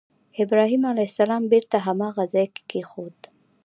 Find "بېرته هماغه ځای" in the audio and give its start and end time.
1.51-2.47